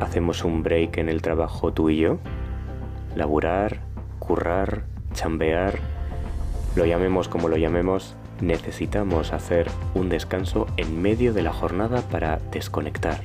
[0.00, 2.18] hacemos un break en el trabajo tú y yo.
[3.14, 3.80] Laburar,
[4.18, 5.78] currar, chambear,
[6.76, 12.38] lo llamemos como lo llamemos, necesitamos hacer un descanso en medio de la jornada para
[12.52, 13.22] desconectar.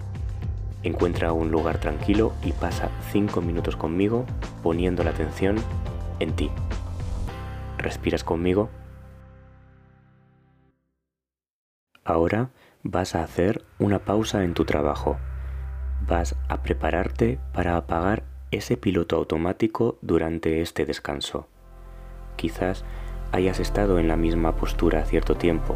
[0.82, 4.26] Encuentra un lugar tranquilo y pasa 5 minutos conmigo
[4.64, 5.58] poniendo la atención
[6.20, 6.50] en ti.
[7.78, 8.70] ¿Respiras conmigo?
[12.04, 12.50] Ahora
[12.82, 15.18] vas a hacer una pausa en tu trabajo.
[16.08, 21.48] Vas a prepararte para apagar ese piloto automático durante este descanso.
[22.36, 22.84] Quizás
[23.32, 25.76] hayas estado en la misma postura cierto tiempo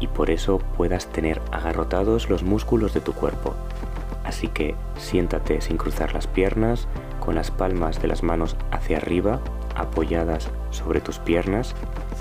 [0.00, 3.54] y por eso puedas tener agarrotados los músculos de tu cuerpo.
[4.24, 6.88] Así que siéntate sin cruzar las piernas,
[7.20, 9.40] con las palmas de las manos hacia arriba,
[9.74, 11.74] apoyadas sobre tus piernas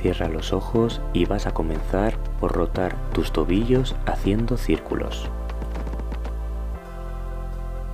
[0.04, 5.30] Cierra los ojos y vas a comenzar por rotar tus tobillos haciendo círculos.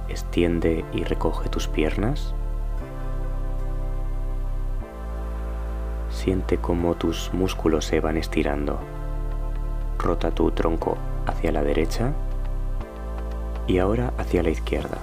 [0.09, 2.33] Extiende y recoge tus piernas.
[6.09, 8.79] Siente cómo tus músculos se van estirando.
[9.97, 12.13] Rota tu tronco hacia la derecha
[13.67, 14.97] y ahora hacia la izquierda.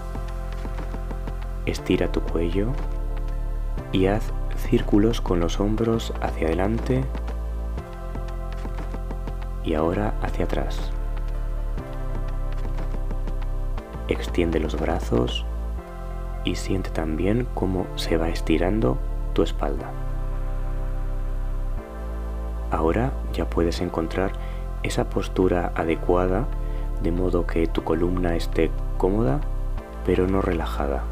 [1.66, 2.72] Estira tu cuello
[3.92, 4.32] y haz
[4.68, 7.04] círculos con los hombros hacia adelante
[9.64, 10.92] y ahora hacia atrás.
[14.08, 15.44] Extiende los brazos
[16.44, 18.98] y siente también cómo se va estirando
[19.34, 19.90] tu espalda.
[22.70, 24.32] Ahora ya puedes encontrar
[24.82, 26.46] esa postura adecuada
[27.02, 29.40] de modo que tu columna esté cómoda
[30.04, 31.02] pero no relajada.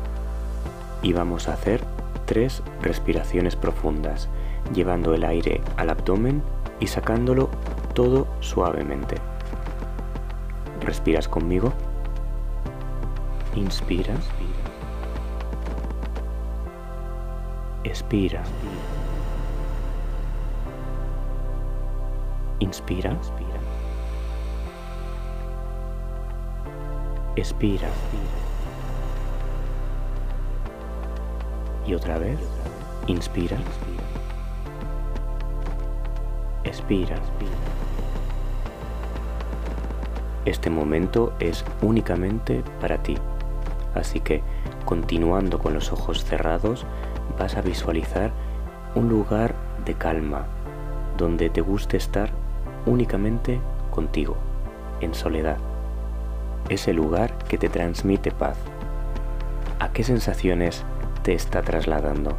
[1.03, 1.83] Y vamos a hacer
[2.27, 4.29] tres respiraciones profundas,
[4.73, 6.43] llevando el aire al abdomen
[6.81, 7.51] y sacándolo
[7.93, 9.17] todo suavemente.
[10.81, 11.73] ¿Respiras conmigo?
[13.57, 14.15] Inspira.
[17.85, 18.43] Expira.
[22.59, 23.17] Inspira.
[27.37, 27.89] Expira.
[31.87, 32.41] Y otra vez,
[33.07, 33.57] inspira.
[36.65, 37.17] Expira.
[40.45, 43.17] Este momento es únicamente para ti.
[43.95, 44.43] Así que,
[44.85, 46.85] continuando con los ojos cerrados,
[47.39, 48.33] vas a visualizar
[48.95, 50.47] un lugar de calma,
[51.17, 52.31] donde te guste estar
[52.87, 53.61] únicamente
[53.91, 54.37] contigo,
[55.01, 55.59] en soledad.
[56.69, 58.57] Ese lugar que te transmite paz.
[59.79, 60.85] ¿A qué sensaciones
[61.23, 62.37] te está trasladando?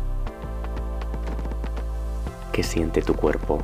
[2.51, 3.59] ¿Qué siente tu cuerpo?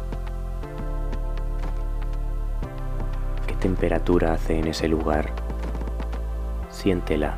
[3.48, 5.32] ¿Qué temperatura hace en ese lugar?
[6.70, 7.38] Siéntela,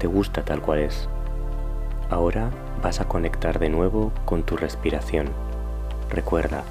[0.00, 1.08] te gusta tal cual es.
[2.08, 2.50] Ahora
[2.82, 5.28] vas a conectar de nuevo con tu respiración.
[6.08, 6.64] Recuerda,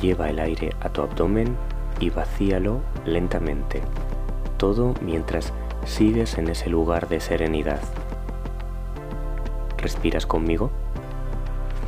[0.00, 1.56] lleva el aire a tu abdomen
[1.98, 3.80] y vacíalo lentamente,
[4.58, 5.52] todo mientras
[5.86, 7.80] sigues en ese lugar de serenidad.
[9.78, 10.70] ¿Respiras conmigo?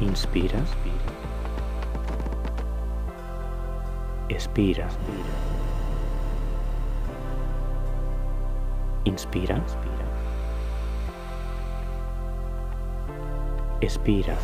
[0.01, 0.59] Inspira.
[4.31, 4.89] Expira.
[9.05, 9.63] Inspira.
[13.87, 14.35] Expira.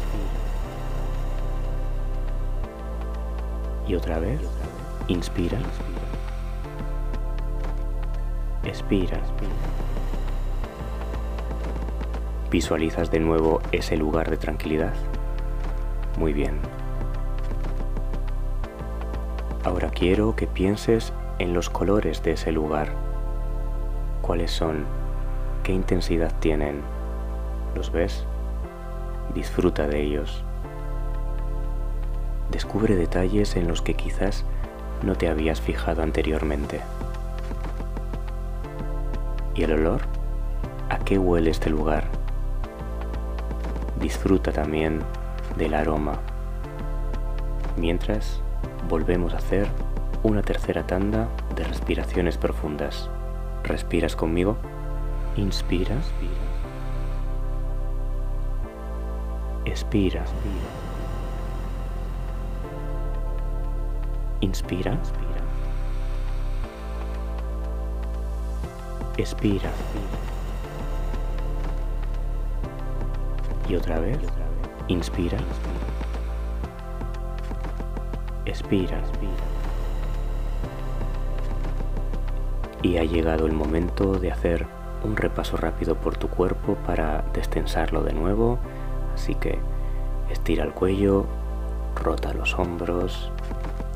[3.89, 4.41] Y otra vez.
[5.09, 5.59] Inspira.
[8.63, 9.19] Expira.
[12.53, 14.95] ¿Visualizas de nuevo ese lugar de tranquilidad?
[16.21, 16.61] Muy bien.
[19.65, 22.93] Ahora quiero que pienses en los colores de ese lugar.
[24.21, 24.85] ¿Cuáles son?
[25.65, 26.81] ¿Qué intensidad tienen?
[27.75, 28.25] ¿Los ves?
[29.35, 30.45] Disfruta de ellos.
[32.51, 34.45] Descubre detalles en los que quizás
[35.03, 36.81] no te habías fijado anteriormente.
[39.55, 40.03] ¿Y el olor?
[40.89, 42.23] ¿A qué huele este lugar?
[44.03, 45.01] disfruta también
[45.57, 46.19] del aroma.
[47.77, 48.41] Mientras
[48.89, 49.69] volvemos a hacer
[50.25, 53.09] una tercera tanda de respiraciones profundas.
[53.63, 54.57] ¿Respiras conmigo?
[55.37, 55.97] Inspira.
[59.65, 60.25] Expira.
[64.41, 64.99] Inspira.
[69.17, 69.71] Expira.
[73.69, 74.19] Y otra vez,
[74.89, 75.39] inspira,
[78.45, 78.99] expira.
[82.83, 84.67] Y ha llegado el momento de hacer
[85.05, 88.59] un repaso rápido por tu cuerpo para destensarlo de nuevo.
[89.15, 89.59] Así que
[90.31, 91.27] estira el cuello,
[91.95, 93.31] rota los hombros,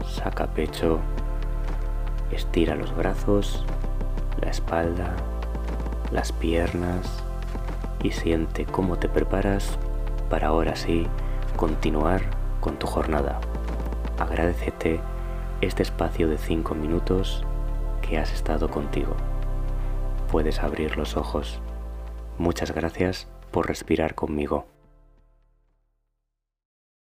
[0.09, 1.01] saca pecho,
[2.31, 3.65] estira los brazos,
[4.41, 5.15] la espalda,
[6.11, 7.23] las piernas
[8.03, 9.79] y siente cómo te preparas
[10.31, 11.07] para ahora sí
[11.57, 12.23] continuar
[12.61, 13.41] con tu jornada.
[14.19, 15.01] Agradecete
[15.61, 17.45] este espacio de 5 minutos
[18.03, 19.15] que has estado contigo.
[20.31, 21.61] Puedes abrir los ojos.
[22.39, 24.76] Muchas gracias por respirar conmigo.